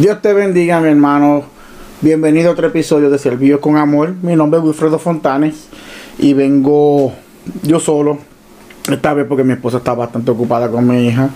[0.00, 1.44] Dios te bendiga, mi hermano.
[2.00, 4.14] Bienvenido a otro episodio de Servicio con Amor.
[4.22, 5.68] Mi nombre es Wilfredo Fontanes
[6.18, 7.12] y vengo
[7.64, 8.16] yo solo.
[8.90, 11.28] Esta vez porque mi esposa está bastante ocupada con mi hija.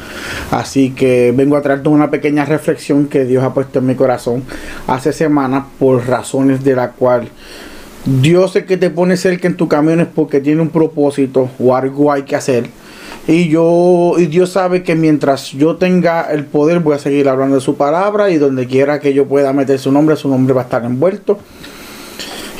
[0.51, 4.43] Así que vengo a traerte una pequeña reflexión que Dios ha puesto en mi corazón
[4.87, 7.29] hace semanas por razones de la cual
[8.07, 11.77] Dios es que te pone cerca en tu camino es porque tiene un propósito o
[11.77, 12.71] algo hay que hacer
[13.27, 17.55] y yo, y Dios sabe que mientras yo tenga el poder, voy a seguir hablando
[17.55, 18.31] de su palabra.
[18.31, 21.39] Y donde quiera que yo pueda meter su nombre, su nombre va a estar envuelto.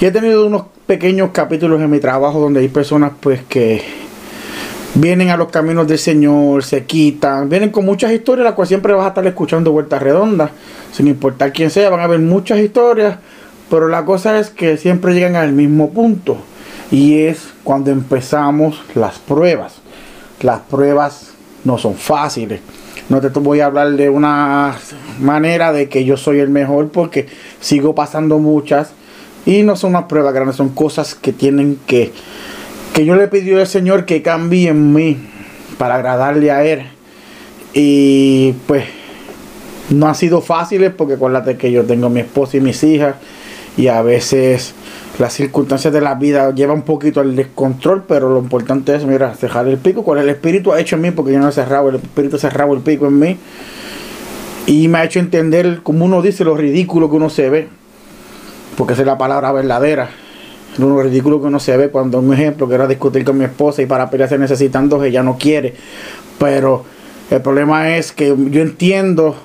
[0.01, 3.83] Y he tenido unos pequeños capítulos en mi trabajo donde hay personas pues que
[4.95, 8.93] vienen a los caminos del Señor, se quitan, vienen con muchas historias, las cuales siempre
[8.93, 10.51] vas a estar escuchando vueltas redondas,
[10.93, 13.17] sin importar quién sea, van a haber muchas historias,
[13.71, 16.37] pero la cosa es que siempre llegan al mismo punto,
[16.91, 19.84] y es cuando empezamos las pruebas
[20.41, 21.33] las pruebas
[21.65, 22.61] no son fáciles.
[23.09, 24.77] No te voy a hablar de una
[25.21, 27.27] manera de que yo soy el mejor porque
[27.61, 28.91] sigo pasando muchas
[29.45, 32.13] y no son unas pruebas grandes, son cosas que tienen que
[32.95, 35.19] que yo le pidió al Señor que cambie en mí
[35.79, 36.83] para agradarle a él.
[37.73, 38.85] Y pues
[39.91, 43.17] no ha sido fáciles porque acuérdate que yo tengo mi esposa y mis hijas
[43.77, 44.75] y a veces
[45.19, 49.35] las circunstancias de la vida llevan un poquito al descontrol, pero lo importante es, mira,
[49.35, 51.89] cerrar el pico, cuál el espíritu ha hecho en mí, porque yo no he cerrado,
[51.89, 53.37] el espíritu ha cerrado el pico en mí.
[54.67, 57.69] Y me ha hecho entender, como uno dice, lo ridículo que uno se ve,
[58.77, 60.11] porque esa es la palabra verdadera.
[60.79, 63.83] Lo ridículo que uno se ve cuando un ejemplo que era discutir con mi esposa
[63.83, 65.75] y para pelearse necesitando que ella no quiere.
[66.39, 66.85] Pero
[67.31, 69.37] el problema es que yo entiendo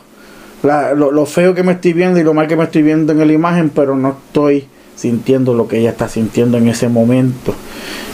[0.63, 3.33] lo, feo que me estoy viendo y lo mal que me estoy viendo en la
[3.33, 7.53] imagen, pero no estoy sintiendo lo que ella está sintiendo en ese momento.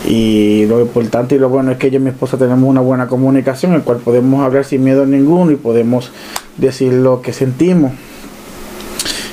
[0.08, 3.08] Y lo importante y lo bueno es que ella y mi esposa tenemos una buena
[3.08, 6.12] comunicación, en el cual podemos hablar sin miedo ninguno y podemos
[6.58, 7.92] decir lo que sentimos.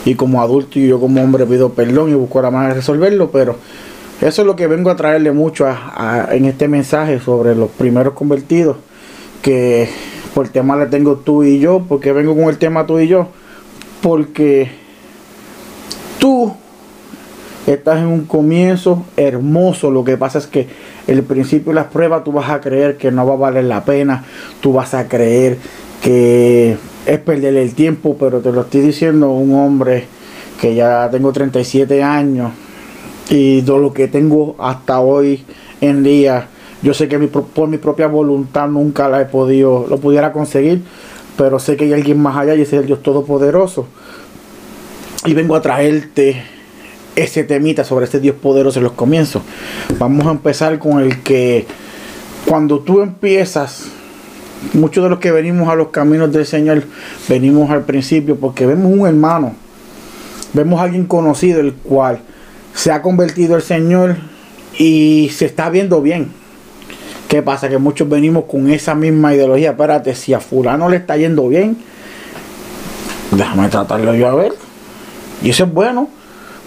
[0.04, 3.30] Y como adulto y yo como hombre pido perdón y busco la manera de resolverlo,
[3.30, 3.56] pero
[4.20, 5.66] eso es lo que vengo a traerle mucho
[6.30, 8.76] en este mensaje sobre los primeros convertidos,
[9.42, 9.88] que
[10.34, 13.28] por tema le tengo tú y yo, porque vengo con el tema tú y yo,
[14.00, 14.70] porque
[16.18, 16.52] tú
[17.66, 19.90] estás en un comienzo hermoso.
[19.90, 20.66] Lo que pasa es que
[21.06, 23.84] el principio de las pruebas tú vas a creer que no va a valer la
[23.84, 24.24] pena.
[24.60, 25.58] Tú vas a creer
[26.02, 26.76] que
[27.06, 28.16] es perder el tiempo.
[28.18, 30.06] Pero te lo estoy diciendo un hombre
[30.60, 32.52] que ya tengo 37 años.
[33.28, 35.44] Y todo lo que tengo hasta hoy
[35.80, 36.48] en día.
[36.82, 40.82] Yo sé que por mi propia voluntad nunca la he podido, lo pudiera conseguir.
[41.36, 43.86] Pero sé que hay alguien más allá y ese es el Dios Todopoderoso.
[45.24, 46.42] Y vengo a traerte
[47.16, 49.42] ese temita sobre este Dios poderoso en los comienzos.
[49.98, 51.66] Vamos a empezar con el que
[52.46, 53.84] cuando tú empiezas,
[54.72, 56.82] muchos de los que venimos a los caminos del Señor,
[57.28, 59.54] venimos al principio porque vemos un hermano,
[60.52, 62.20] vemos a alguien conocido, el cual
[62.74, 64.16] se ha convertido al Señor
[64.78, 66.41] y se está viendo bien.
[67.32, 67.70] ¿Qué pasa?
[67.70, 69.70] Que muchos venimos con esa misma ideología.
[69.70, 71.78] Espérate, si a fulano le está yendo bien,
[73.30, 74.52] déjame tratarlo yo a ver.
[75.42, 76.10] Y eso es bueno.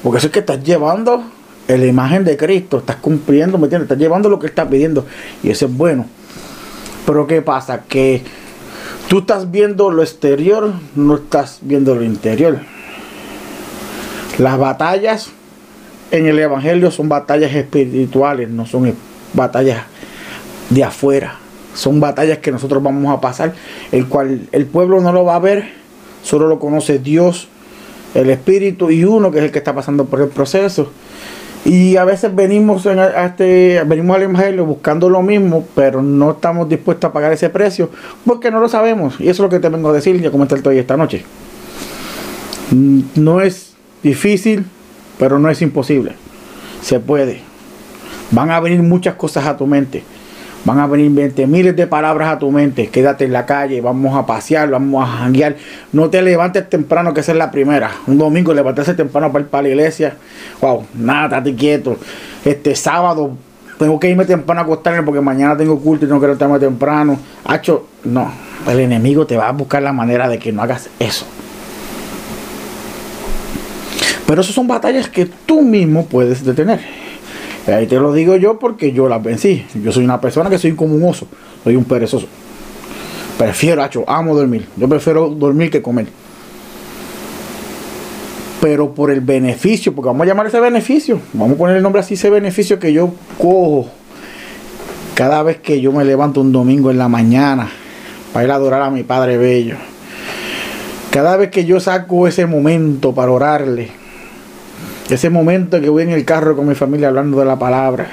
[0.02, 1.24] Porque eso es que estás llevando
[1.68, 3.86] la imagen de Cristo, estás cumpliendo, ¿me entiendes?
[3.86, 5.06] Estás llevando lo que está pidiendo
[5.44, 6.08] y eso es bueno.
[7.06, 7.84] Pero ¿qué pasa?
[7.88, 8.24] Que
[9.08, 12.58] tú estás viendo lo exterior, no estás viendo lo interior.
[14.40, 15.30] Las batallas
[16.10, 18.96] en el Evangelio son batallas espirituales, no son
[19.34, 19.84] batallas
[20.70, 21.40] de afuera.
[21.74, 23.54] Son batallas que nosotros vamos a pasar,
[23.92, 25.74] el cual el pueblo no lo va a ver,
[26.24, 27.50] solo lo conoce Dios
[28.16, 30.90] el espíritu y uno que es el que está pasando por el proceso.
[31.66, 36.70] Y a veces venimos, a este, venimos al Evangelio buscando lo mismo, pero no estamos
[36.70, 37.90] dispuestos a pagar ese precio
[38.24, 39.20] porque no lo sabemos.
[39.20, 41.26] Y eso es lo que te vengo a decir y a comentar hoy esta noche.
[42.72, 43.74] No es
[44.04, 44.66] difícil,
[45.18, 46.14] pero no es imposible.
[46.82, 47.42] Se puede.
[48.32, 50.04] Van a venir muchas cosas a tu mente.
[50.66, 52.88] Van a venir 20 miles de palabras a tu mente.
[52.88, 55.56] Quédate en la calle, vamos a pasear, vamos a janguear.
[55.94, 57.92] No te levantes temprano, que es la primera.
[58.08, 60.16] Un domingo levantarse temprano para ir para la iglesia.
[60.62, 61.98] Wow, nada, estate quieto.
[62.44, 63.38] Este sábado
[63.78, 67.20] tengo que irme temprano a acostarme porque mañana tengo culto y no quiero estarme temprano.
[67.44, 68.32] Hacho, no.
[68.68, 71.28] El enemigo te va a buscar la manera de que no hagas eso.
[74.26, 77.05] Pero esas son batallas que tú mismo puedes detener.
[77.68, 79.66] Ahí te lo digo yo porque yo las vencí.
[79.84, 81.28] Yo soy una persona que soy como un oso.
[81.64, 82.28] Soy un perezoso.
[83.38, 84.68] Prefiero, hacho, amo dormir.
[84.78, 86.08] Yo prefiero dormir que comer.
[88.62, 91.20] Pero por el beneficio, porque vamos a llamar ese beneficio.
[91.34, 93.90] Vamos a poner el nombre así, ese beneficio que yo cojo
[95.16, 97.70] cada vez que yo me levanto un domingo en la mañana
[98.34, 99.78] para ir a adorar a mi Padre Bello.
[101.10, 103.92] Cada vez que yo saco ese momento para orarle,
[105.10, 108.08] ese momento que voy en el carro con mi familia hablando de la palabra,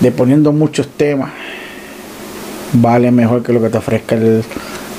[0.00, 1.30] de poniendo muchos temas,
[2.74, 4.44] vale mejor que lo que te ofrezca el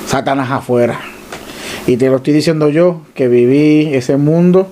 [0.06, 1.00] Satanás afuera.
[1.86, 4.68] Y te lo estoy diciendo yo, que viví ese mundo,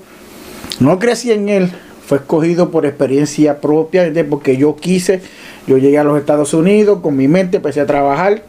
[0.80, 1.70] no crecí en él,
[2.06, 5.22] fue escogido por experiencia propia, porque yo quise,
[5.66, 8.42] yo llegué a los Estados Unidos, con mi mente empecé a trabajar,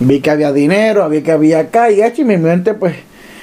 [0.00, 2.94] vi que había dinero, vi que había acá, y y mi mente pues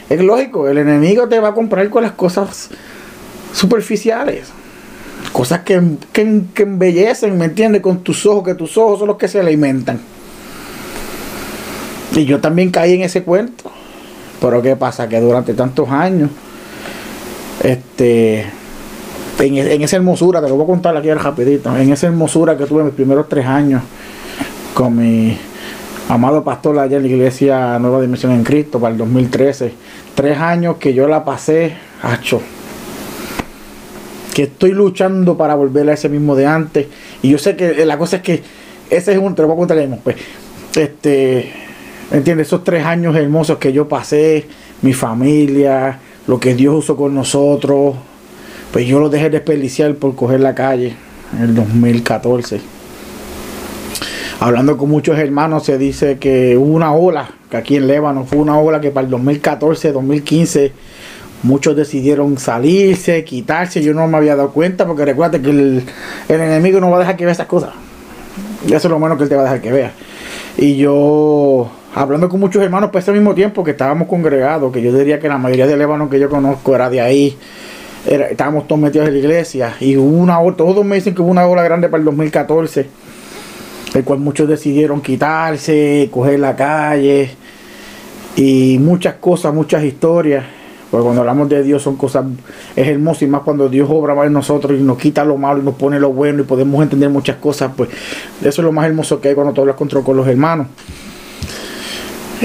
[0.10, 2.70] es lógico, el enemigo te va a comprar con las cosas
[3.54, 4.48] superficiales.
[5.34, 5.82] Cosas que,
[6.14, 7.82] que, que embellecen, ¿me entiendes?
[7.82, 10.00] Con tus ojos, que tus ojos son los que se alimentan.
[12.16, 13.72] Y yo también caí en ese cuento.
[14.42, 15.08] Pero ¿qué pasa?
[15.08, 16.30] Que durante tantos años,
[17.62, 18.42] este,
[19.40, 22.66] en, en, esa hermosura, te lo voy a contar aquí rapidito, en esa hermosura que
[22.66, 23.82] tuve mis primeros tres años
[24.74, 25.38] con mi
[26.08, 29.74] amado pastor allá en la iglesia Nueva Dimensión en Cristo para el 2013,
[30.16, 32.42] tres años que yo la pasé, hacho,
[34.44, 36.88] estoy luchando para volver a ese mismo de antes.
[37.22, 38.44] Y yo sé que la cosa es que
[38.90, 40.16] ese es un, te lo voy a contar mismo, pues,
[40.76, 41.52] este,
[42.12, 42.48] ¿entiendes?
[42.48, 44.46] Esos tres años hermosos que yo pasé,
[44.82, 47.96] mi familia, lo que Dios usó con nosotros,
[48.72, 50.96] pues yo lo dejé desperdiciar por coger la calle
[51.36, 52.62] en el 2014.
[54.40, 58.38] Hablando con muchos hermanos se dice que hubo una ola, que aquí en Lébano fue
[58.38, 60.72] una ola que para el 2014, 2015
[61.42, 63.82] Muchos decidieron salirse, quitarse.
[63.82, 65.84] Yo no me había dado cuenta porque recuerda que el,
[66.28, 67.72] enemigo no va a dejar que vea esas cosas.
[68.68, 69.94] Y eso es lo menos que él te va a dejar que vea.
[70.58, 74.94] Y yo, hablando con muchos hermanos, pues ese mismo tiempo que estábamos congregados, que yo
[74.94, 77.38] diría que la mayoría de Líbano que yo conozco era de ahí,
[78.06, 79.76] estábamos todos metidos en la iglesia.
[79.80, 82.86] Y hubo una ola, todos me dicen que hubo una ola grande para el 2014,
[83.96, 87.32] el cual muchos decidieron quitarse, coger la calle
[88.36, 90.59] y muchas cosas, muchas historias.
[90.90, 92.26] Porque cuando hablamos de Dios son cosas,
[92.76, 95.64] es hermoso y más cuando Dios obra en nosotros y nos quita lo malo y
[95.64, 97.90] nos pone lo bueno y podemos entender muchas cosas, pues
[98.42, 100.68] eso es lo más hermoso que hay cuando tú hablas con, con los hermanos.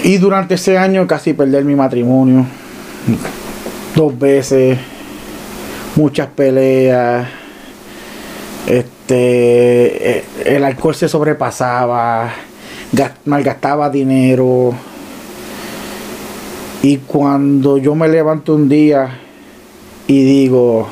[0.02, 2.44] Y durante ese año casi perder mi matrimonio,
[3.94, 4.79] dos veces,
[5.96, 7.26] muchas peleas,
[8.67, 12.31] este, eh, el alcohol se sobrepasaba,
[13.25, 14.75] malgastaba dinero
[16.85, 19.19] y cuando yo me levanto un día
[20.07, 20.87] y digo,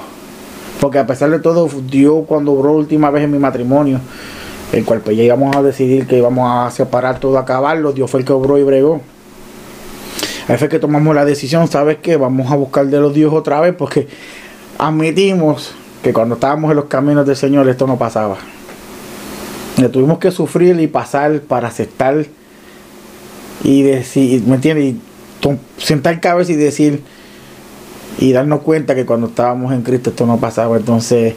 [0.80, 4.00] porque a pesar de todo, Dios cuando obró última vez en mi matrimonio,
[4.72, 8.20] el cual pues llegamos a decidir que íbamos a separar todo, a acabarlo, Dios fue
[8.20, 9.02] el que obró y bregó.
[10.48, 12.16] Ahí fue que tomamos la decisión, ¿sabes qué?
[12.16, 14.08] Vamos a buscar de los Dios otra vez porque
[14.78, 18.38] admitimos que cuando estábamos en los caminos del Señor esto no pasaba.
[19.76, 22.24] Le tuvimos que sufrir y pasar para aceptar
[23.62, 25.11] y decir, ¿me entiendes?
[25.78, 27.02] Sentar cabeza y decir
[28.18, 30.76] y darnos cuenta que cuando estábamos en Cristo esto no pasaba.
[30.76, 31.34] Entonces,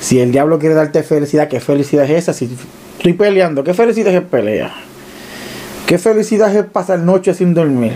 [0.00, 2.32] si el diablo quiere darte felicidad, ¿qué felicidad es esa?
[2.32, 2.48] Si
[2.96, 4.72] estoy peleando, ¿qué felicidad es pelea?
[5.86, 7.94] ¿Qué felicidad es pasar noche sin dormir?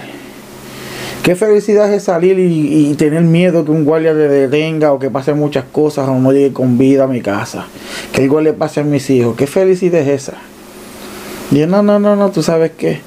[1.22, 5.34] ¿Qué felicidad es salir y, tener miedo que un guardia te detenga o que pase
[5.34, 7.66] muchas cosas o no llegue con vida a mi casa?
[8.12, 9.36] Que algo le pase a mis hijos.
[9.36, 10.38] ¿Qué felicidad es esa?
[11.52, 13.00] Y no, no, no, no, tú sabes qué.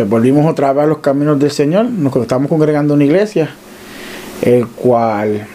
[0.00, 1.84] Pues volvimos otra vez a los caminos del Señor.
[1.84, 3.50] Nos estamos congregando en una iglesia,
[4.40, 5.46] el cual,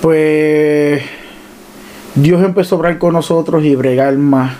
[0.00, 1.02] pues,
[2.14, 4.52] Dios empezó a obrar con nosotros y bregar más.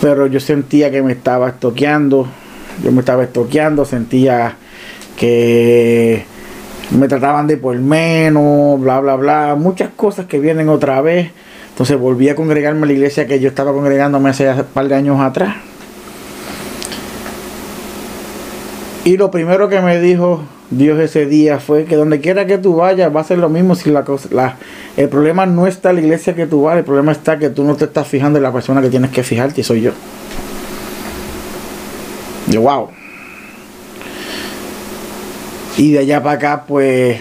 [0.00, 2.26] Pero yo sentía que me estaba estoqueando.
[2.82, 4.56] Yo me estaba estoqueando, sentía
[5.18, 6.24] que
[6.98, 9.56] me trataban de por menos, bla, bla, bla.
[9.58, 11.32] Muchas cosas que vienen otra vez.
[11.68, 14.94] Entonces volví a congregarme a la iglesia que yo estaba congregándome hace un par de
[14.94, 15.69] años atrás.
[19.10, 20.40] Y lo primero que me dijo
[20.70, 23.74] Dios ese día fue que donde quiera que tú vayas va a ser lo mismo
[23.74, 24.56] si la cosa, la,
[24.96, 27.64] el problema no está en la iglesia que tú vas, el problema está que tú
[27.64, 29.90] no te estás fijando en la persona que tienes que fijarte y soy yo.
[32.46, 32.90] Yo, wow.
[35.76, 37.18] Y de allá para acá, pues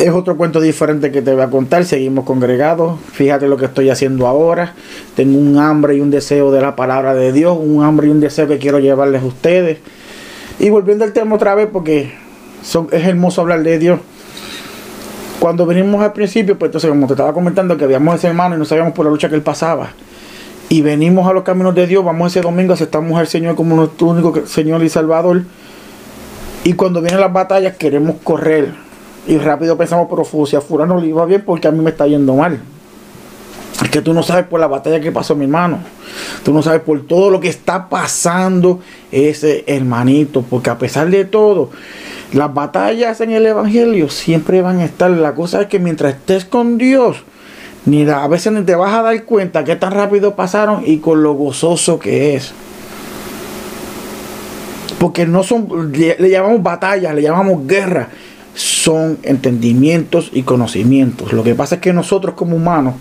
[0.00, 1.84] es otro cuento diferente que te voy a contar.
[1.84, 2.98] Seguimos congregados.
[3.12, 4.74] Fíjate lo que estoy haciendo ahora.
[5.14, 8.18] Tengo un hambre y un deseo de la palabra de Dios, un hambre y un
[8.18, 9.78] deseo que quiero llevarles a ustedes.
[10.62, 12.12] Y volviendo al tema otra vez, porque
[12.92, 13.98] es hermoso hablar de Dios.
[15.40, 18.58] Cuando venimos al principio, pues entonces como te estaba comentando que habíamos ese hermano y
[18.60, 19.90] no sabíamos por la lucha que él pasaba.
[20.68, 24.06] Y venimos a los caminos de Dios, vamos ese domingo, aceptamos al Señor como nuestro
[24.06, 25.42] único Señor y Salvador.
[26.62, 28.72] Y cuando vienen las batallas queremos correr.
[29.26, 32.06] Y rápido pensamos, pero si a Furano le iba bien porque a mí me está
[32.06, 32.60] yendo mal.
[33.80, 35.78] Es que tú no sabes por la batalla que pasó mi hermano.
[36.44, 40.44] Tú no sabes por todo lo que está pasando ese hermanito.
[40.48, 41.70] Porque a pesar de todo,
[42.32, 45.10] las batallas en el Evangelio siempre van a estar.
[45.10, 47.24] La cosa es que mientras estés con Dios,
[47.86, 51.22] ni a veces ni te vas a dar cuenta que tan rápido pasaron y con
[51.22, 52.52] lo gozoso que es.
[54.98, 58.08] Porque no son, le, le llamamos batallas, le llamamos guerra.
[58.54, 61.32] Son entendimientos y conocimientos.
[61.32, 62.94] Lo que pasa es que nosotros como humanos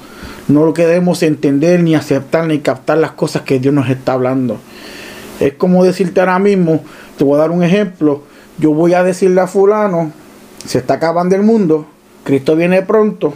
[0.47, 4.57] no lo queremos entender ni aceptar ni captar las cosas que Dios nos está hablando.
[5.39, 6.83] Es como decirte ahora mismo,
[7.17, 8.23] te voy a dar un ejemplo,
[8.57, 10.11] yo voy a decirle a fulano,
[10.65, 11.87] se está acabando el mundo,
[12.23, 13.33] Cristo viene pronto,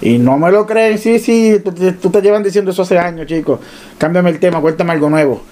[0.00, 1.60] y no me lo creen, sí, sí,
[2.00, 3.58] tú, te llevan diciendo eso hace años, chicos.
[3.98, 5.42] Cámbiame el tema, cuéntame algo nuevo.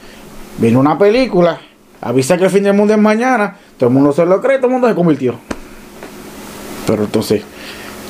[0.58, 1.61] Viene una película,
[2.00, 4.68] avisa que el fin del mundo es mañana, todo el mundo se lo cree, todo
[4.68, 5.35] el mundo se convirtió.
[6.87, 7.42] Pero entonces,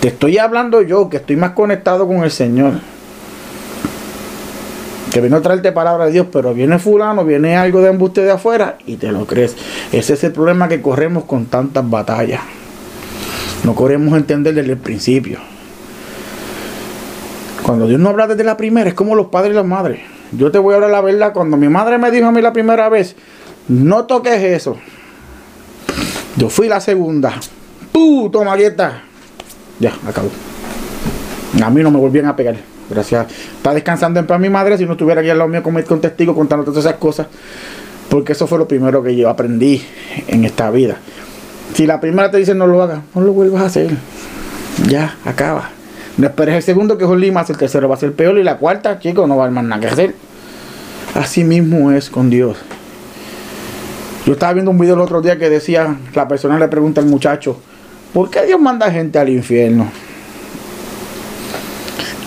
[0.00, 2.74] te estoy hablando yo, que estoy más conectado con el Señor.
[5.12, 8.32] Que vino a traerte palabra de Dios, pero viene fulano, viene algo de embuste de
[8.32, 9.56] afuera y te lo crees.
[9.92, 12.42] Ese es el problema que corremos con tantas batallas.
[13.64, 15.38] No queremos entender desde el principio.
[17.62, 20.00] Cuando Dios no habla desde la primera, es como los padres y las madres.
[20.32, 21.32] Yo te voy a hablar la verdad.
[21.32, 23.16] Cuando mi madre me dijo a mí la primera vez,
[23.68, 24.76] no toques eso.
[26.36, 27.32] Yo fui la segunda.
[27.92, 28.28] ¡Puh!
[28.30, 28.56] Toma,
[29.78, 30.30] ya, acabó.
[31.62, 32.56] A mí no me volvían a pegar.
[32.88, 33.26] Gracias.
[33.56, 36.00] Está descansando en paz mi madre si no estuviera aquí al lado mío con, con
[36.00, 37.26] testigo contando todas esas cosas.
[38.08, 39.82] Porque eso fue lo primero que yo aprendí
[40.28, 40.96] en esta vida.
[41.74, 43.90] Si la primera te dice no lo hagas, no lo vuelvas a hacer.
[44.88, 45.70] Ya, acaba.
[46.16, 48.42] No esperes el segundo que es un limas, el tercero va a ser peor y
[48.42, 50.14] la cuarta, chicos, no va a haber más nada que hacer.
[51.14, 52.56] Así mismo es con Dios.
[54.24, 57.06] Yo estaba viendo un video el otro día que decía, la persona le pregunta al
[57.06, 57.60] muchacho,
[58.16, 59.90] ¿por qué Dios manda gente al infierno?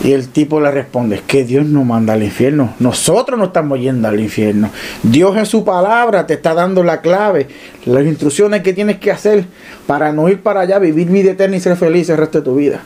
[0.03, 2.75] Y el tipo le responde, que Dios no manda al infierno.
[2.77, 4.69] Nosotros no estamos yendo al infierno.
[5.01, 7.47] Dios en su palabra te está dando la clave,
[7.85, 9.45] las instrucciones que tienes que hacer
[9.87, 12.53] para no ir para allá, vivir vida eterna y ser feliz el resto de tu
[12.53, 12.81] vida.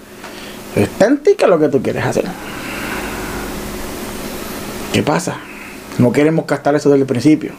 [0.73, 2.23] Está en ti que es lo que tú quieres hacer.
[4.93, 5.35] ¿Qué pasa?
[5.97, 7.51] No queremos gastar eso desde el principio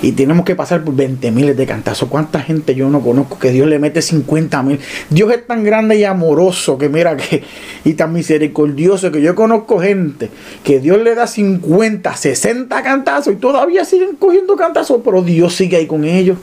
[0.00, 2.08] y tenemos que pasar por 20 miles de cantazos.
[2.08, 4.78] ¿Cuánta gente yo no conozco que Dios le mete 50 mil?
[5.10, 7.42] Dios es tan grande y amoroso que mira que,
[7.84, 10.30] y tan misericordioso que yo conozco gente
[10.62, 15.76] que Dios le da 50, 60 cantazos y todavía siguen cogiendo cantazos, pero Dios sigue
[15.76, 16.38] ahí con ellos.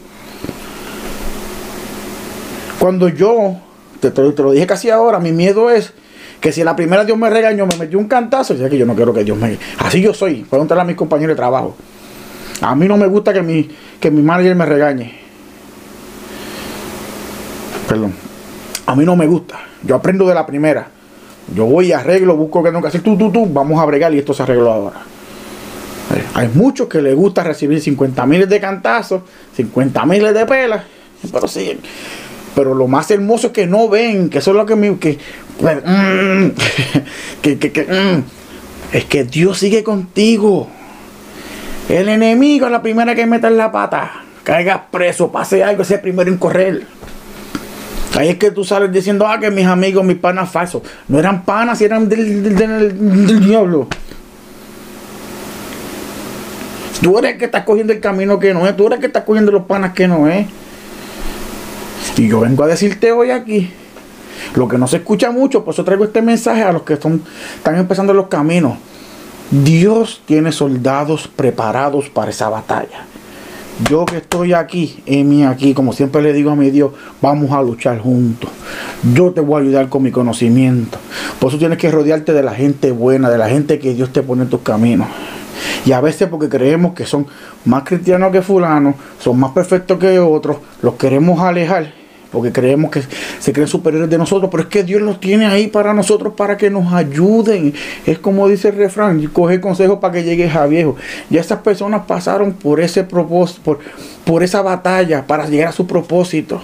[2.79, 3.57] Cuando yo,
[4.01, 5.93] te, te, lo dije casi ahora, mi miedo es
[6.41, 8.95] que si la primera Dios me regañó, me metió un cantazo, ya que yo no
[8.95, 9.57] quiero que Dios me...
[9.79, 11.75] Así yo soy, pregúntale a mis compañeros de trabajo.
[12.61, 13.69] A mí no me gusta que mi,
[13.99, 15.15] que mi manager me regañe.
[17.87, 18.13] Perdón.
[18.85, 19.59] A mí no me gusta.
[19.83, 20.87] Yo aprendo de la primera.
[21.53, 23.01] Yo voy y arreglo, busco que tengo que hacer.
[23.01, 23.45] Tú, tú, tú.
[23.47, 25.01] Vamos a bregar y esto se arregló ahora.
[26.15, 29.21] Eh, hay muchos que les gusta recibir 50 miles de cantazos,
[29.55, 30.83] 50 miles de pelas.
[31.31, 31.79] Pero sí.
[32.55, 34.91] Pero lo más hermoso es que no ven, que eso es lo que me.
[34.91, 34.97] Mm,
[37.41, 38.23] que, que, que mm,
[38.93, 40.69] es que Dios sigue contigo.
[41.89, 44.23] El enemigo es la primera que mete en la pata.
[44.43, 46.83] Caiga preso, pase algo, ese primero en correr.
[48.15, 50.81] Ahí es que tú sales diciendo, ah, que mis amigos, mis panas falsos.
[51.07, 53.87] No eran panas, eran del, del, diablo.
[57.01, 58.75] Tú eres el que estás cogiendo el camino que no es.
[58.75, 60.47] Tú eres el que estás cogiendo los panas que no es.
[62.17, 63.69] Y yo vengo a decirte hoy aquí.
[64.55, 67.21] Lo que no se escucha mucho, por eso traigo este mensaje a los que están
[67.65, 68.77] empezando los caminos.
[69.51, 73.05] Dios tiene soldados preparados para esa batalla.
[73.89, 77.51] Yo que estoy aquí, en mí aquí, como siempre le digo a mi Dios, vamos
[77.51, 78.49] a luchar juntos.
[79.13, 80.97] Yo te voy a ayudar con mi conocimiento.
[81.39, 84.23] Por eso tienes que rodearte de la gente buena, de la gente que Dios te
[84.23, 85.07] pone en tus caminos.
[85.85, 87.27] Y a veces porque creemos que son
[87.65, 92.04] más cristianos que fulano, son más perfectos que otros, los queremos alejar
[92.35, 93.01] porque creemos que
[93.39, 96.57] se creen superiores de nosotros, pero es que Dios los tiene ahí para nosotros, para
[96.57, 97.73] que nos ayuden.
[98.05, 100.95] Es como dice el refrán, coge consejo para que llegues a viejo.
[101.29, 103.79] Ya esas personas pasaron por ese propósito, por,
[104.25, 106.61] por esa batalla para llegar a su propósito.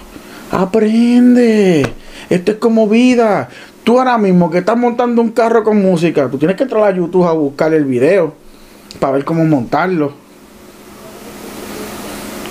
[0.51, 1.87] Aprende.
[2.29, 3.49] Esto es como vida.
[3.83, 6.95] Tú ahora mismo que estás montando un carro con música, tú tienes que entrar a
[6.95, 8.33] YouTube a buscar el video
[8.99, 10.20] para ver cómo montarlo.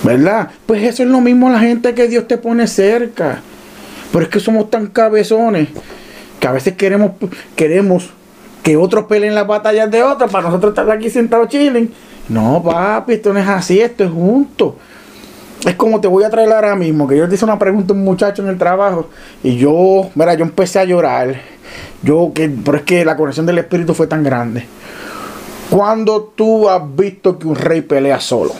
[0.03, 0.49] ¿Verdad?
[0.65, 3.41] Pues eso es lo mismo la gente que Dios te pone cerca.
[4.11, 5.69] Pero es que somos tan cabezones
[6.39, 7.11] que a veces queremos,
[7.55, 8.09] queremos
[8.63, 11.91] que otros peleen las batallas de otros para nosotros estar aquí sentados chilling.
[12.29, 14.75] No, papi, esto no es así, esto es junto.
[15.65, 17.95] es como te voy a traer ahora mismo, que yo te hice una pregunta a
[17.95, 19.09] un muchacho en el trabajo
[19.43, 21.41] y yo, mira, yo empecé a llorar.
[22.03, 24.65] Yo, que, pero es que la conexión del espíritu fue tan grande.
[25.69, 28.53] Cuando tú has visto que un rey pelea solo,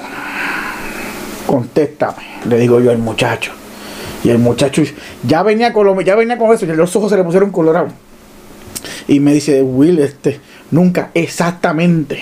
[1.51, 3.51] contéstame, le digo yo al muchacho.
[4.23, 4.81] Y el muchacho
[5.27, 7.91] ya venía con lo, ya venía con eso, y los ojos se le pusieron colorados.
[9.09, 10.39] Y me dice, Will, este,
[10.71, 12.19] nunca, exactamente.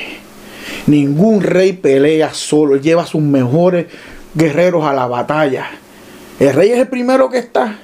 [0.88, 3.86] Ningún rey pelea solo, lleva sus mejores
[4.34, 5.68] guerreros a la batalla.
[6.40, 7.78] El rey es el primero que está,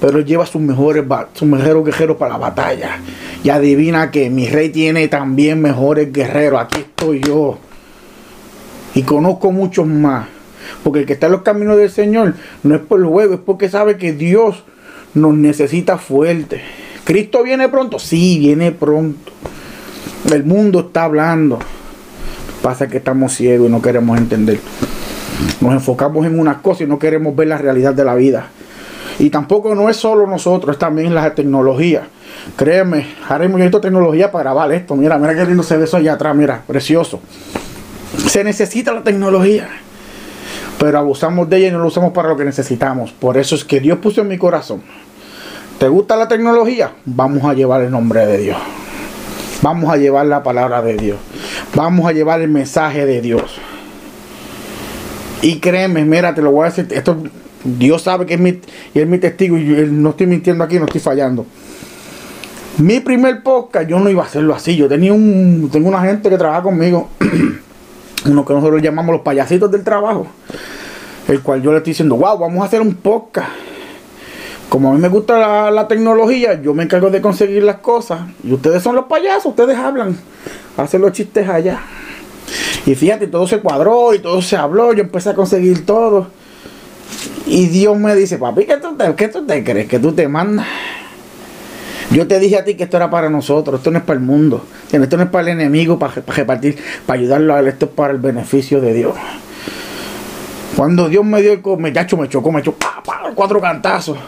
[0.00, 2.98] pero lleva sus mejores, sus mejores guerreros para la batalla.
[3.44, 6.62] Y adivina que mi rey tiene también mejores guerreros.
[6.62, 7.58] Aquí estoy yo.
[8.94, 10.28] Y conozco muchos más.
[10.82, 13.68] Porque el que está en los caminos del Señor no es por juego, es porque
[13.68, 14.64] sabe que Dios
[15.14, 16.62] nos necesita fuerte.
[17.04, 17.98] ¿Cristo viene pronto?
[17.98, 19.32] Sí, viene pronto.
[20.32, 21.58] El mundo está hablando.
[22.62, 24.60] Pasa que estamos ciegos y no queremos entender.
[25.60, 28.46] Nos enfocamos en unas cosas y no queremos ver la realidad de la vida.
[29.18, 32.06] Y tampoco no es solo nosotros, es también la tecnología.
[32.56, 34.96] Créeme, ahora mismo yo tecnología para grabar esto.
[34.96, 37.20] Mira, mira qué lindo se ve eso allá atrás, mira, precioso.
[38.26, 39.68] Se necesita la tecnología.
[40.82, 43.12] Pero abusamos de ella y no lo usamos para lo que necesitamos.
[43.12, 44.82] Por eso es que Dios puso en mi corazón.
[45.78, 46.90] ¿Te gusta la tecnología?
[47.04, 48.56] Vamos a llevar el nombre de Dios.
[49.62, 51.18] Vamos a llevar la palabra de Dios.
[51.76, 53.60] Vamos a llevar el mensaje de Dios.
[55.40, 57.16] Y créeme, mira, te lo voy a decir, esto
[57.62, 58.58] Dios sabe que es mi,
[58.92, 61.46] y es mi testigo y yo no estoy mintiendo aquí, no estoy fallando.
[62.78, 64.74] Mi primer podcast yo no iba a hacerlo así.
[64.74, 67.08] Yo tenía un, tengo una gente que trabaja conmigo,
[68.26, 70.26] uno que nosotros llamamos los payasitos del trabajo,
[71.28, 73.50] el cual yo le estoy diciendo, wow, vamos a hacer un podcast.
[74.68, 78.20] Como a mí me gusta la, la tecnología, yo me encargo de conseguir las cosas.
[78.42, 80.16] Y ustedes son los payasos, ustedes hablan,
[80.76, 81.80] hacen los chistes allá.
[82.86, 84.92] Y fíjate, todo se cuadró y todo se habló.
[84.92, 86.28] Yo empecé a conseguir todo.
[87.46, 89.88] Y Dios me dice, papi, ¿qué tú te, qué tú te crees?
[89.88, 90.66] ¿Que tú te mandas?
[92.12, 94.24] Yo te dije a ti que esto era para nosotros, esto no es para el
[94.24, 94.64] mundo.
[94.90, 96.76] Esto no es para el enemigo, para, repartir,
[97.06, 99.14] para ayudarlo a él, esto es para el beneficio de Dios.
[100.76, 102.74] Cuando Dios me dio el me, me chocó, me echó
[103.34, 104.18] cuatro cantazos.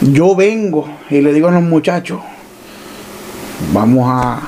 [0.00, 2.20] Yo vengo y le digo a los muchachos,
[3.72, 4.40] vamos a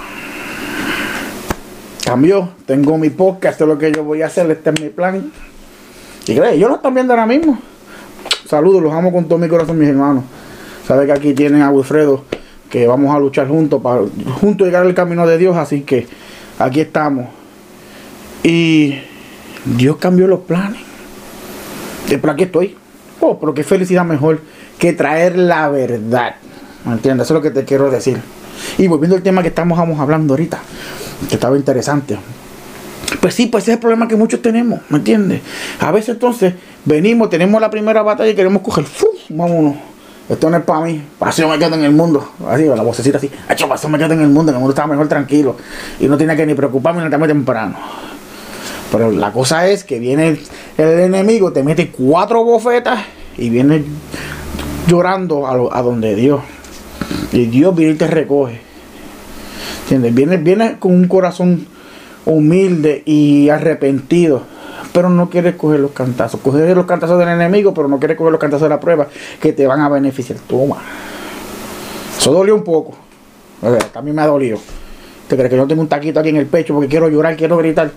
[2.04, 4.88] Cambió, tengo mi podcast, esto es lo que yo voy a hacer, este es mi
[4.88, 5.32] plan.
[6.26, 7.58] Y cree, yo lo están viendo ahora mismo.
[8.46, 10.24] Saludos, los amo con todo mi corazón, mis hermanos.
[10.86, 12.24] Sabe que aquí tienen a Wilfredo,
[12.70, 14.02] que vamos a luchar juntos para
[14.40, 16.06] juntos llegar al camino de Dios, así que
[16.58, 17.26] aquí estamos.
[18.42, 18.98] Y
[19.64, 20.80] Dios cambió los planes.
[22.10, 22.76] Y por aquí estoy.
[23.20, 24.40] Oh, pero qué felicidad mejor
[24.78, 26.34] que traer la verdad.
[26.84, 27.26] ¿Me entiendes?
[27.26, 28.20] Eso es lo que te quiero decir.
[28.78, 30.60] Y volviendo al tema que estamos hablando ahorita
[31.28, 32.18] que estaba interesante.
[33.20, 35.42] Pues sí, pues ese es el problema que muchos tenemos, ¿me entiendes?
[35.78, 39.10] A veces entonces venimos, tenemos la primera batalla y queremos coger, ¡fum!
[39.28, 39.91] vámonos.
[40.28, 42.26] Esto no es para mí, pasión me quedo en el mundo.
[42.48, 44.88] Así, la vocecita así, hecho pasión me quedo en el mundo, en el mundo estaba
[44.88, 45.56] mejor tranquilo.
[46.00, 47.76] Y no tenía que ni preocuparme ni muy temprano.
[48.92, 50.38] Pero la cosa es que viene
[50.76, 53.00] el, enemigo, te mete cuatro bofetas
[53.38, 53.84] y viene
[54.86, 56.42] llorando a, donde Dios.
[57.32, 58.60] Y Dios viene y te recoge.
[59.88, 61.66] Viene, viene con un corazón
[62.24, 64.42] humilde y arrepentido,
[64.92, 66.40] pero no quiere coger los cantazos.
[66.40, 69.08] Coger los cantazos del enemigo, pero no quiere coger los cantazos de la prueba
[69.40, 70.38] que te van a beneficiar.
[70.40, 70.76] Toma.
[72.18, 72.94] Eso dolió un poco.
[73.94, 74.58] A mí me ha dolido.
[75.28, 77.56] ¿Te crees que yo tengo un taquito aquí en el pecho porque quiero llorar, quiero
[77.56, 77.90] gritar?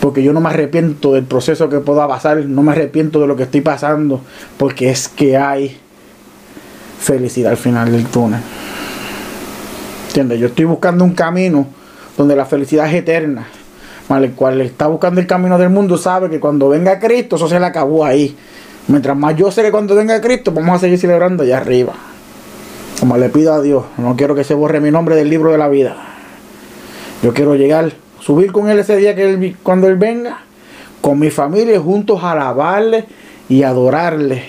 [0.00, 3.36] Porque yo no me arrepiento del proceso que pueda pasar, no me arrepiento de lo
[3.36, 4.20] que estoy pasando,
[4.56, 5.78] porque es que hay
[7.00, 8.40] felicidad al final del túnel.
[10.14, 11.66] Yo estoy buscando un camino
[12.16, 13.46] donde la felicidad es eterna.
[14.10, 17.60] El cual está buscando el camino del mundo sabe que cuando venga Cristo, eso se
[17.60, 18.34] le acabó ahí.
[18.88, 21.92] Mientras más yo sé que cuando venga Cristo, vamos a seguir celebrando allá arriba.
[22.98, 25.58] Como le pido a Dios, no quiero que se borre mi nombre del libro de
[25.58, 25.94] la vida.
[27.22, 30.38] Yo quiero llegar, subir con Él ese día que cuando Él venga,
[31.02, 33.04] con mi familia, juntos alabarle
[33.48, 34.48] y adorarle.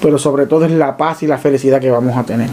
[0.00, 2.48] Pero sobre todo es la paz y la felicidad que vamos a tener.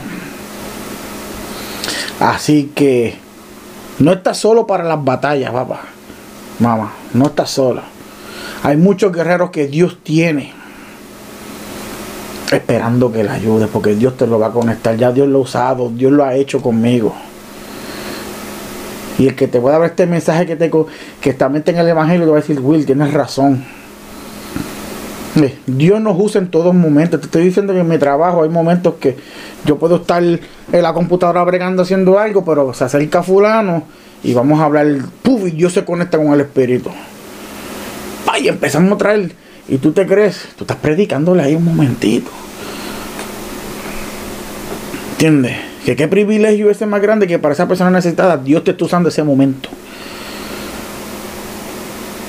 [2.20, 3.16] Así que
[4.00, 5.82] no estás solo para las batallas, papá.
[6.60, 7.84] Mamá, no estás sola.
[8.64, 10.54] Hay muchos guerreros que Dios tiene
[12.52, 14.98] esperando que le ayudes, porque Dios te lo va a conectar.
[14.98, 17.16] Ya Dios lo ha usado, Dios lo ha hecho conmigo.
[19.18, 20.72] Y el que te pueda dar este mensaje que, te,
[21.22, 23.64] que también tenga el Evangelio, te va a decir, Will, tienes razón.
[25.68, 27.20] Dios nos usa en todos momentos.
[27.22, 29.16] Te estoy diciendo que en mi trabajo hay momentos que
[29.66, 30.42] yo puedo estar en
[30.72, 33.84] la computadora bregando haciendo algo, pero se acerca fulano
[34.24, 34.88] y vamos a hablar,
[35.24, 36.90] puf, y Dios se conecta con el espíritu.
[38.42, 39.32] y empezamos a traer.
[39.68, 42.32] Y tú te crees, tú estás predicándole ahí un momentito.
[45.12, 45.58] ¿Entiendes?
[45.86, 49.10] Que qué privilegio ese más grande que para esa persona necesitada Dios te está usando
[49.10, 49.70] ese momento.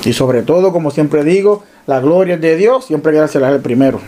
[0.05, 3.61] Y sobre todo, como siempre digo, la gloria es de Dios, siempre que ser el
[3.61, 4.01] primero.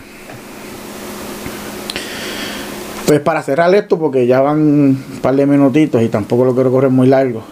[3.05, 6.71] Pues para cerrar esto, porque ya van un par de minutitos y tampoco lo quiero
[6.71, 7.43] correr muy largo.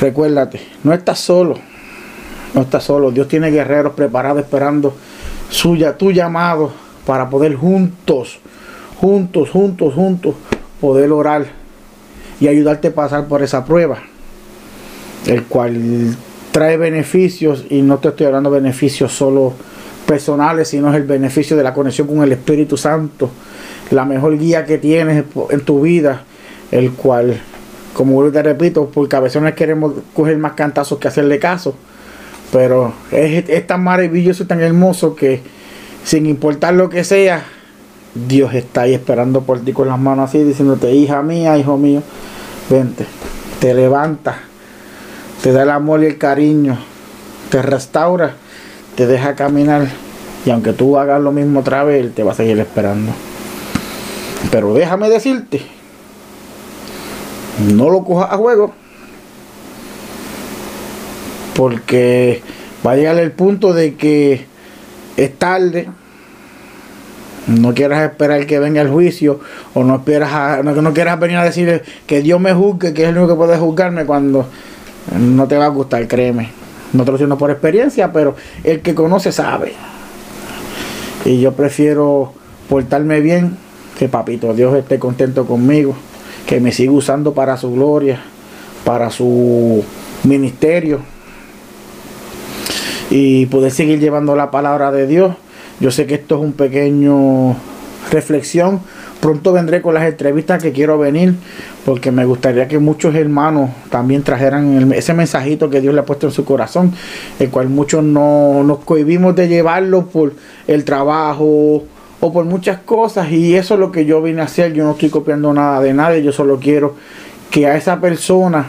[0.00, 1.56] Recuérdate, no estás solo.
[2.54, 3.10] No estás solo.
[3.10, 4.94] Dios tiene guerreros preparados esperando
[5.50, 6.72] suya, tu llamado
[7.06, 8.38] para poder juntos,
[9.00, 10.34] juntos, juntos, juntos,
[10.80, 11.46] poder orar
[12.40, 13.98] y ayudarte a pasar por esa prueba.
[15.26, 16.16] El cual
[16.50, 19.52] trae beneficios y no te estoy hablando de beneficios solo
[20.06, 23.30] personales, sino es el beneficio de la conexión con el Espíritu Santo,
[23.90, 26.24] la mejor guía que tienes en tu vida,
[26.70, 27.40] el cual,
[27.94, 31.74] como te repito, por cabezones queremos coger más cantazos que hacerle caso,
[32.52, 35.40] pero es, es tan maravilloso y tan hermoso que
[36.04, 37.44] sin importar lo que sea,
[38.14, 42.02] Dios está ahí esperando por ti con las manos así, diciéndote, hija mía, hijo mío,
[42.68, 43.06] vente,
[43.60, 44.50] te levanta
[45.42, 46.78] te da el amor y el cariño,
[47.50, 48.34] te restaura,
[48.94, 49.88] te deja caminar
[50.44, 53.12] y aunque tú hagas lo mismo otra vez, Él te va a seguir esperando.
[54.50, 55.62] Pero déjame decirte,
[57.68, 58.72] no lo cojas a juego,
[61.54, 62.42] porque
[62.86, 64.46] va a llegar el punto de que
[65.16, 65.88] es tarde.
[67.46, 69.40] No quieras esperar que venga el juicio
[69.74, 73.08] o no esperas no, no quieras venir a decir que Dios me juzgue, que es
[73.08, 74.46] el único que puede juzgarme cuando
[75.18, 76.50] no te va a gustar, créeme.
[76.92, 79.72] No te lo siento por experiencia, pero el que conoce sabe.
[81.24, 82.32] Y yo prefiero
[82.68, 83.56] portarme bien
[83.98, 85.94] que papito Dios esté contento conmigo,
[86.46, 88.20] que me siga usando para su gloria,
[88.84, 89.84] para su
[90.24, 91.00] ministerio
[93.10, 95.34] y poder seguir llevando la palabra de Dios.
[95.80, 97.56] Yo sé que esto es un pequeño
[98.10, 98.80] reflexión
[99.20, 101.34] Pronto vendré con las entrevistas que quiero venir,
[101.84, 106.26] porque me gustaría que muchos hermanos también trajeran ese mensajito que Dios le ha puesto
[106.26, 106.92] en su corazón,
[107.38, 110.32] el cual muchos no nos cohibimos de llevarlo por
[110.66, 111.84] el trabajo
[112.20, 114.72] o por muchas cosas, y eso es lo que yo vine a hacer.
[114.72, 116.94] Yo no estoy copiando nada de nadie, yo solo quiero
[117.50, 118.68] que a esa persona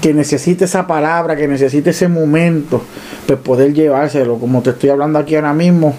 [0.00, 2.82] que necesite esa palabra, que necesite ese momento,
[3.26, 5.94] pues poder llevárselo, como te estoy hablando aquí ahora mismo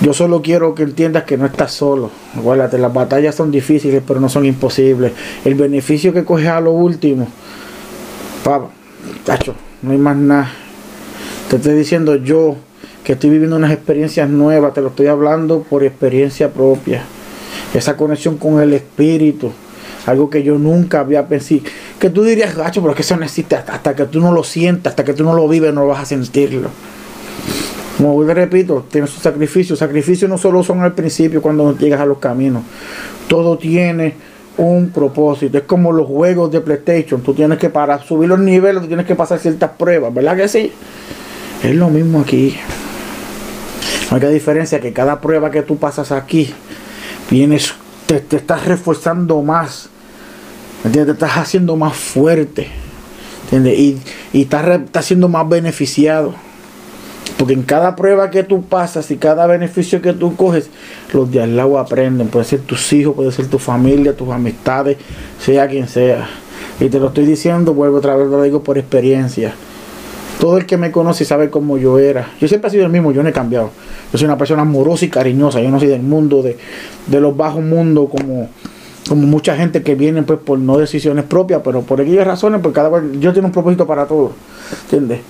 [0.00, 2.10] yo solo quiero que entiendas que no estás solo.
[2.36, 5.12] Acuérdate, las batallas son difíciles, pero no son imposibles.
[5.44, 7.26] El beneficio que coges a lo último,
[8.44, 8.68] papá,
[9.24, 10.52] tacho, no hay más nada.
[11.50, 12.56] Te estoy diciendo yo
[13.08, 17.04] que estoy viviendo unas experiencias nuevas, te lo estoy hablando por experiencia propia.
[17.72, 19.50] Esa conexión con el espíritu,
[20.04, 21.62] algo que yo nunca había pensado.
[21.98, 24.90] Que tú dirías, gacho, pero es que eso no hasta que tú no lo sientas,
[24.90, 26.68] hasta que tú no lo vives, no vas a sentirlo.
[27.96, 29.74] Como te repito, tiene su sacrificio.
[29.74, 32.62] Sacrificios no solo son al principio cuando llegas a los caminos.
[33.26, 34.16] Todo tiene
[34.58, 35.56] un propósito.
[35.56, 37.22] Es como los juegos de PlayStation.
[37.22, 40.12] Tú tienes que, para subir los niveles, tú tienes que pasar ciertas pruebas.
[40.12, 40.72] ¿Verdad que sí?
[41.64, 42.54] Es lo mismo aquí.
[44.10, 46.52] Hay diferencia que cada prueba que tú pasas aquí,
[47.30, 47.74] vienes,
[48.06, 49.90] te, estás reforzando más.
[50.90, 52.68] Te estás haciendo más fuerte.
[53.52, 53.98] Y,
[54.32, 56.34] y estás, estás siendo más beneficiado.
[57.36, 60.70] Porque en cada prueba que tú pasas y cada beneficio que tú coges,
[61.12, 62.28] los de al lado aprenden.
[62.28, 64.96] Puede ser tus hijos, puede ser tu familia, tus amistades,
[65.38, 66.28] sea quien sea.
[66.80, 69.54] Y te lo estoy diciendo, vuelvo otra vez, lo digo por experiencia.
[70.38, 72.30] Todo el que me conoce sabe cómo yo era.
[72.40, 73.70] Yo siempre he sido el mismo, yo no he cambiado.
[74.12, 75.60] Yo soy una persona amorosa y cariñosa.
[75.60, 76.56] Yo no soy del mundo, de,
[77.06, 78.48] de los bajos mundos como,
[79.08, 82.76] como mucha gente que viene pues por no decisiones propias, pero por aquellas razones, porque
[82.76, 84.32] cada cual, yo tengo un propósito para todo.
[84.84, 85.20] ¿Entiendes?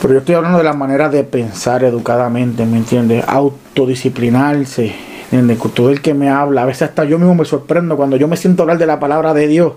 [0.00, 3.24] Pero yo estoy hablando de la manera de pensar educadamente, ¿me entiendes?
[3.26, 5.58] Autodisciplinarse, ¿entiendes?
[5.74, 8.36] Todo el que me habla, a veces hasta yo mismo me sorprendo cuando yo me
[8.36, 9.72] siento hablar de la palabra de Dios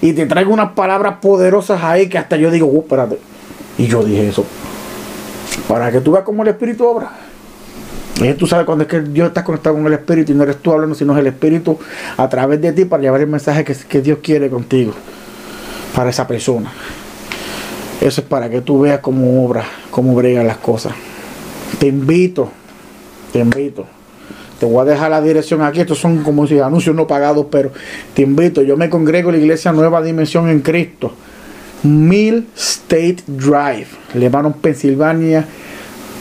[0.00, 2.86] y te traigo unas palabras poderosas ahí que hasta yo digo, uh.
[3.78, 4.44] Y yo dije eso.
[5.66, 7.10] Para que tú veas cómo el Espíritu obra.
[8.20, 10.56] Y tú sabes cuando es que Dios está conectado con el Espíritu y no eres
[10.56, 11.78] tú hablando, sino es el Espíritu
[12.16, 14.92] a través de ti para llevar el mensaje que, que Dios quiere contigo,
[15.94, 16.72] para esa persona.
[18.00, 20.94] Eso es para que tú veas cómo obra, cómo bregan las cosas.
[21.78, 22.50] Te invito,
[23.32, 23.86] te invito.
[24.58, 25.80] Te voy a dejar la dirección aquí.
[25.80, 27.70] Estos son como si anuncios no pagados, pero
[28.14, 28.62] te invito.
[28.62, 31.12] Yo me congrego en la iglesia Nueva Dimensión en Cristo.
[31.82, 35.46] Mill State Drive, Lebanon, Pensilvania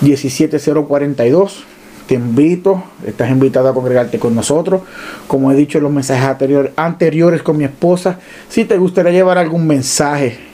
[0.01, 1.65] 17042.
[2.07, 4.81] Te invito, estás invitado a congregarte con nosotros.
[5.27, 9.37] Como he dicho en los mensajes anteriores, anteriores con mi esposa, si te gustaría llevar
[9.37, 10.47] algún mensaje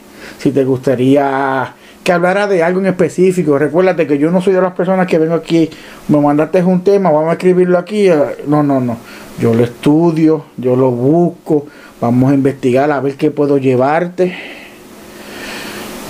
[0.43, 3.57] si te gustaría que hablara de algo en específico.
[3.57, 5.69] Recuérdate que yo no soy de las personas que vengo aquí,
[6.09, 8.09] me mandaste un tema, vamos a escribirlo aquí.
[8.45, 8.97] No, no, no.
[9.39, 11.65] Yo lo estudio, yo lo busco,
[12.01, 14.62] vamos a investigar a ver qué puedo llevarte.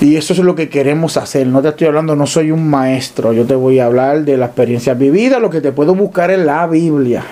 [0.03, 1.47] Y eso es lo que queremos hacer.
[1.47, 3.31] No te estoy hablando, no soy un maestro.
[3.31, 6.45] Yo te voy a hablar de la experiencia vivida, lo que te puedo buscar en
[6.45, 7.23] la Biblia.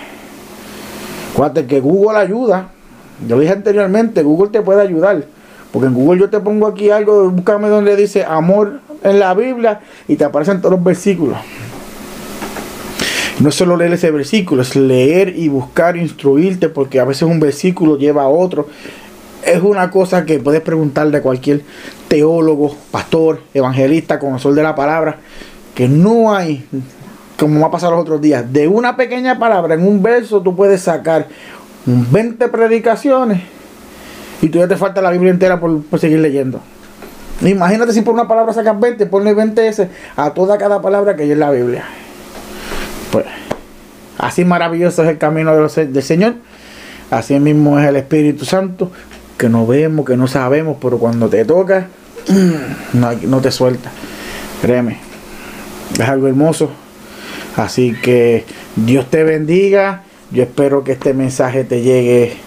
[1.34, 2.70] Acuérdate que Google ayuda.
[3.28, 5.26] Yo dije anteriormente, Google te puede ayudar.
[5.74, 9.82] Porque en Google yo te pongo aquí algo, búscame donde dice amor en la Biblia
[10.08, 11.40] y te aparecen todos los versículos.
[13.42, 17.42] No es solo leer ese versículo, es leer y buscar, instruirte, porque a veces un
[17.42, 18.70] versículo lleva a otro.
[19.46, 21.64] Es una cosa que puedes preguntarle a cualquier
[22.12, 25.16] teólogo, pastor, evangelista, conocedor de la palabra,
[25.74, 26.68] que no hay,
[27.40, 30.54] como me ha pasado los otros días, de una pequeña palabra en un verso tú
[30.54, 31.30] puedes sacar
[31.86, 33.42] 20 predicaciones
[34.42, 36.60] y todavía te falta la Biblia entera por, seguir leyendo.
[37.44, 41.24] Imagínate si por una palabra sacas 20, ponle 20 ese a toda cada palabra que
[41.24, 41.86] hay en la Biblia.
[43.14, 43.26] Pues
[44.18, 46.34] así maravilloso es el camino de del Señor.
[47.10, 48.92] Así mismo es el Espíritu Santo,
[49.38, 51.88] que no vemos, que no sabemos, pero cuando te toca,
[52.94, 53.92] no, te suelta.
[54.62, 54.98] Créeme,
[55.94, 56.70] es algo hermoso.
[57.58, 60.04] Así que Dios te bendiga.
[60.32, 62.38] Yo espero que este mensaje te llegue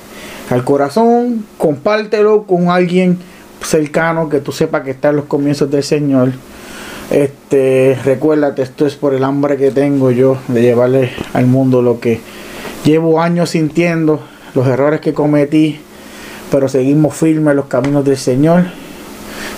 [0.51, 3.19] al corazón, compártelo con alguien
[3.63, 6.33] cercano que tú sepas que está en los comienzos del Señor.
[7.11, 12.01] Este, recuérdate, esto es por el hambre que tengo yo de llevarle al mundo lo
[12.01, 12.21] que
[12.85, 14.21] llevo años sintiendo,
[14.55, 15.81] los errores que cometí,
[16.51, 18.65] pero seguimos firmes en los caminos del Señor,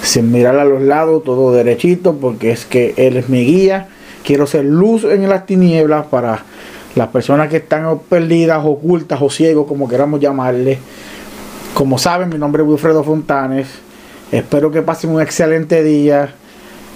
[0.03, 3.89] sin mirar a los lados, todo derechito, porque es que Él es mi guía.
[4.25, 6.45] Quiero ser luz en las tinieblas para
[6.95, 10.79] las personas que están perdidas, ocultas o ciegos, como queramos llamarle.
[11.75, 13.69] Como saben, mi nombre es Wilfredo Fontanes.
[14.33, 16.35] Espero que pasen un excelente día.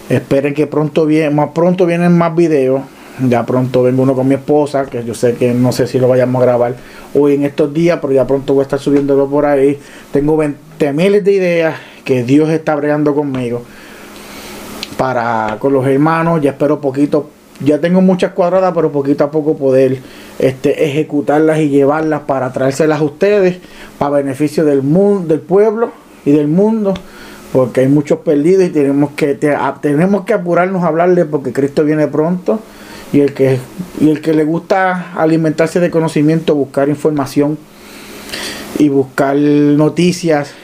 [0.08, 2.82] Esperen que pronto viene, más pronto vienen más videos.
[3.28, 6.08] Ya pronto vengo uno con mi esposa, que yo sé que no sé si lo
[6.08, 6.74] vayamos a grabar
[7.14, 9.78] hoy en estos días, pero ya pronto voy a estar subiéndolo por ahí.
[10.10, 11.74] Tengo 20 miles de ideas
[12.10, 13.62] que Dios está bregando conmigo
[14.96, 16.40] para con los hermanos.
[16.42, 17.30] Ya espero poquito
[17.64, 20.00] ya tengo muchas cuadradas, pero poquito a poco poder
[20.40, 23.58] este, ejecutarlas y llevarlas para traérselas a ustedes,
[23.96, 25.92] para beneficio del mundo, del pueblo
[26.24, 26.94] y del mundo,
[27.52, 29.38] porque hay muchos perdidos y tenemos que,
[29.80, 32.58] tenemos que apurarnos a hablarle porque Cristo viene pronto
[33.12, 33.60] y el que,
[34.00, 37.56] y el que le gusta alimentarse de conocimiento, buscar información
[38.80, 40.54] y buscar noticias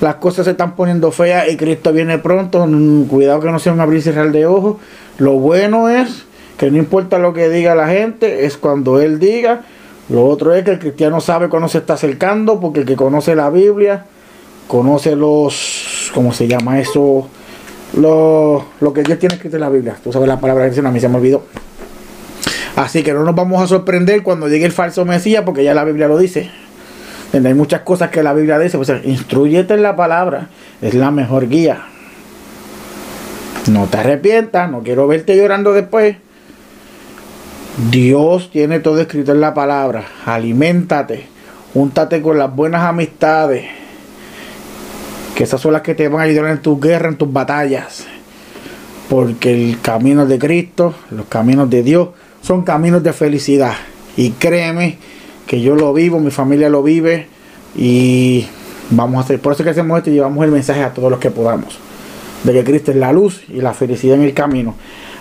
[0.00, 2.66] las cosas se están poniendo feas y Cristo viene pronto.
[2.66, 4.76] Mm, cuidado que no sea un abrir y cerrar de ojos.
[5.18, 6.24] Lo bueno es
[6.56, 9.62] que no importa lo que diga la gente, es cuando Él diga.
[10.08, 13.34] Lo otro es que el cristiano sabe cuando se está acercando, porque el que conoce
[13.34, 14.06] la Biblia,
[14.66, 17.28] conoce los, ¿cómo se llama eso?
[17.94, 19.96] Lo, lo que Dios tiene escrito en la Biblia.
[20.02, 21.42] Tú sabes la palabra que a mí se me olvidó.
[22.76, 25.84] Así que no nos vamos a sorprender cuando llegue el falso Mesías, porque ya la
[25.84, 26.50] Biblia lo dice.
[27.32, 30.48] Hay muchas cosas que la Biblia dice, pues instruyete en la palabra,
[30.80, 31.82] es la mejor guía.
[33.70, 36.16] No te arrepientas, no quiero verte llorando después.
[37.90, 40.04] Dios tiene todo escrito en la palabra.
[40.24, 41.26] Aliméntate,
[41.74, 43.66] júntate con las buenas amistades.
[45.34, 48.06] Que esas son las que te van a ayudar en tus guerras, en tus batallas.
[49.10, 52.08] Porque el camino de Cristo, los caminos de Dios,
[52.42, 53.74] son caminos de felicidad.
[54.16, 54.98] Y créeme
[55.48, 57.26] que yo lo vivo, mi familia lo vive
[57.74, 58.46] y
[58.90, 61.18] vamos a hacer, por eso que hacemos esto y llevamos el mensaje a todos los
[61.18, 61.78] que podamos,
[62.44, 64.74] de que Cristo es la luz y la felicidad en el camino.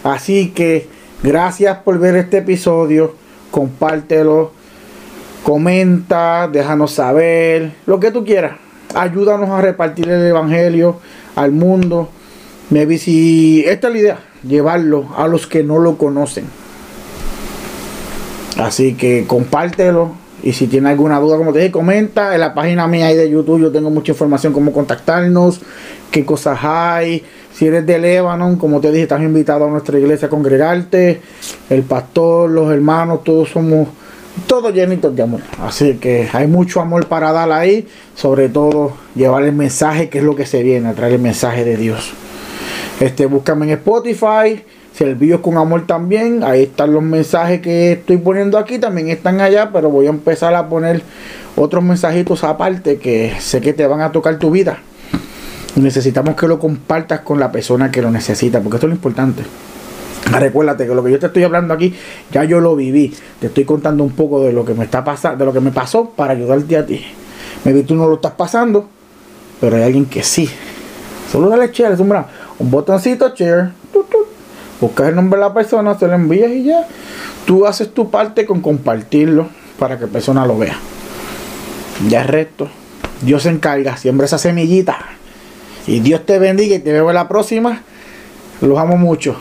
[0.04, 0.88] Así que
[1.24, 3.16] gracias por ver este episodio,
[3.52, 4.52] compártelo,
[5.44, 8.58] comenta, déjanos saber, lo que tú quieras.
[8.96, 11.00] Ayúdanos a repartir el evangelio
[11.36, 12.10] al mundo.
[12.70, 16.46] Maybe si esta es la idea, llevarlo a los que no lo conocen.
[18.58, 20.12] Así que compártelo.
[20.43, 22.34] Y si tiene alguna duda, como te dije, comenta.
[22.34, 25.62] En la página mía ahí de YouTube yo tengo mucha información, cómo contactarnos,
[26.12, 27.24] qué cosas hay.
[27.54, 31.22] Si eres de Lebanon, como te dije, estás invitado a nuestra iglesia a congregarte.
[31.70, 33.88] El pastor, los hermanos, todos somos
[34.46, 35.41] todos llenitos de amor.
[35.60, 37.88] Así que hay mucho amor para dar ahí.
[38.15, 41.78] Sobre todo llevar el mensaje, que es lo que se viene, traer el mensaje de
[41.78, 42.12] Dios.
[43.00, 44.63] Este, búscame en Spotify
[44.97, 46.43] Servidos con amor también.
[46.43, 48.79] Ahí están los mensajes que estoy poniendo aquí.
[48.79, 49.69] También están allá.
[49.71, 51.03] Pero voy a empezar a poner
[51.55, 54.79] otros mensajitos aparte que sé que te van a tocar tu vida.
[55.75, 58.60] Necesitamos que lo compartas con la persona que lo necesita.
[58.60, 59.43] Porque esto es lo importante.
[60.31, 61.93] Recuérdate que lo que yo te estoy hablando aquí,
[62.31, 63.13] ya yo lo viví.
[63.39, 65.71] Te estoy contando un poco de lo que me está pasando, de lo que me
[65.71, 67.05] pasó para ayudarte a ti.
[67.65, 68.89] Me vi tú no lo estás pasando,
[69.62, 70.49] pero hay alguien que sí.
[71.31, 71.95] Solo dale chévere,
[72.60, 73.71] un botoncito share,
[74.80, 76.88] buscas el nombre de la persona, se lo envías y ya.
[77.46, 79.48] Tú haces tu parte con compartirlo
[79.80, 80.78] para que la persona lo vea.
[82.10, 82.70] Ya el resto,
[83.22, 84.98] Dios se encarga, siembra esa semillita.
[85.88, 87.82] Y Dios te bendiga y te veo en la próxima.
[88.62, 89.38] Los amo mucho.